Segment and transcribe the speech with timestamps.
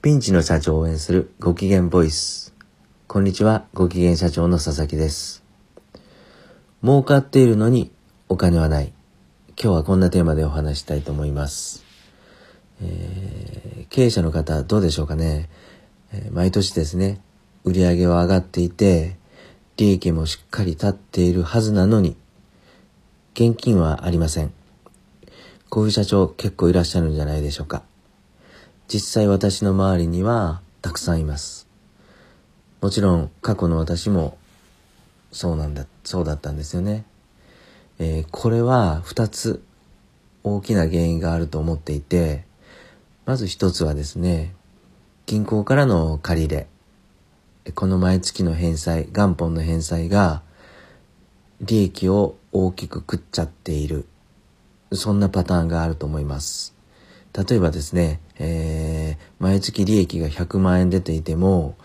[0.00, 2.54] ピンチの社長を応援するご機嫌ボイス。
[3.08, 5.42] こんにちは、ご機嫌社長の佐々木です。
[6.84, 7.90] 儲かっているのに
[8.28, 8.92] お金はない。
[9.60, 11.84] 今日はこんなテーマでお話したいと思います。
[12.80, 15.48] えー経営者の方どうでしょうかね、
[16.12, 17.20] え毎年ですね、
[17.64, 19.16] 売り上げは上がっていて、
[19.78, 22.16] 利益もしっかり立っているはずなのに、
[23.34, 24.52] 現金はありません。
[25.68, 27.82] こういう社長結構いらっしゃるんじゃないでしょうか。
[28.90, 31.68] 実際私の周りにはたくさんいます。
[32.80, 34.38] もちろん過去の私も
[35.30, 37.04] そうなんだ、そうだったんですよね。
[37.98, 39.62] えーこれは二つ
[40.42, 42.46] 大きな原因があると思っていて、
[43.26, 44.54] まず一つはですね、
[45.26, 46.66] 銀行からの借り入れ。
[47.74, 50.40] この毎月の返済、元本の返済が
[51.60, 54.06] 利益を大きく食っちゃっている。
[54.92, 56.77] そんなパターンがあると思います。
[57.32, 61.76] 例えばですね、えー毎月利益が100万円出ていても、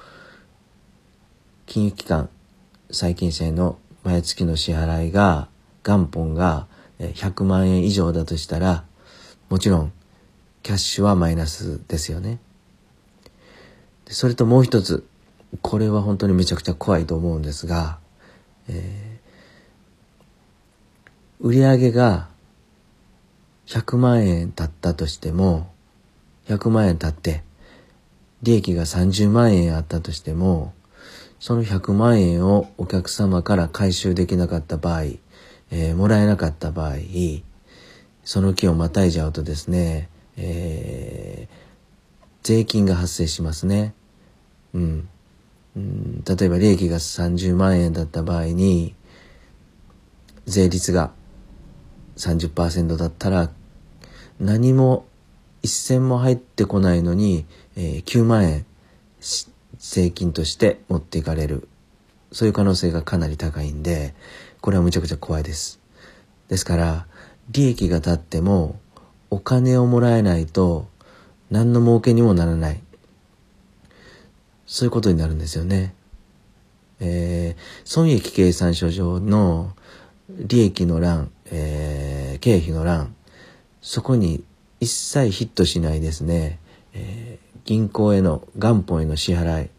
[1.67, 2.29] 金融機関、
[2.89, 5.49] 債権者への毎月の支払いが、
[5.83, 6.67] 元本が
[6.99, 8.85] 100万円以上だとしたら、
[9.49, 9.93] もちろん、
[10.63, 12.39] キャッシュはマイナスですよね。
[14.07, 15.05] それともう一つ、
[15.61, 17.99] これは本当にめちゃくちゃ怖いと思うんですが、
[18.67, 19.13] えー
[21.43, 22.29] 売上が
[23.67, 25.71] 100万円経ったとしても、
[26.47, 27.43] 100万円経って、
[28.41, 30.73] 利益が30万円あったとしても、
[31.39, 35.03] その100万円をお客様から回収できなかった場合、
[35.71, 36.95] えーもらえなかった場合、
[38.23, 41.63] その期をまたいじゃうとですね、えー
[42.43, 43.93] 税金が発生しますね。
[44.73, 45.09] うん。
[45.77, 48.95] うん例えば利益が30万円だった場合に、
[50.45, 51.13] 税率が
[52.17, 53.49] 30%だったら、
[54.39, 55.05] 何も
[55.61, 58.65] 一銭も入ってこないのに、えー9万円
[59.77, 61.67] 税金として持っていかれる。
[62.31, 64.13] そういう可能性がかなり高いんで、
[64.61, 65.79] これはむちゃくちゃ怖いです。
[66.47, 67.07] ですから、
[67.51, 68.79] 利益が立っても、
[69.29, 70.87] お金をもらえないと、
[71.51, 72.81] 何の儲けにもならない。
[74.65, 75.93] そういうことになるんですよね。
[76.99, 79.73] えー損益計算書上の
[80.29, 82.02] 利益の欄、えー
[82.43, 83.15] 経費の欄、
[83.81, 84.43] そこに
[84.81, 86.59] 一切ヒットしないですね、
[86.91, 89.69] えー銀行への元本への支払い、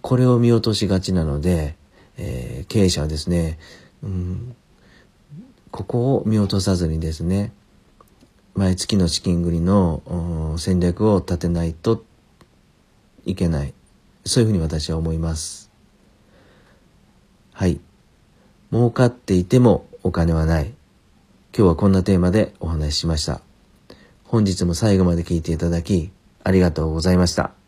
[0.00, 1.76] これを見落としがちなので、
[2.16, 3.60] えー経営者はですね、
[4.02, 4.56] うん、
[5.70, 7.52] ここを見落とさずにですね、
[8.56, 12.04] 毎月の資金繰りの戦略を立てないと
[13.24, 13.72] いけない。
[14.24, 15.70] そういうふうに私は思います。
[17.52, 17.78] はい。
[18.72, 20.74] 儲かっていてもお金はない。
[21.56, 23.40] 今日はこんなテーマでお話ししました。
[24.24, 26.12] 本日も最後まで聞いていただき、
[26.44, 27.59] ありがとうございました。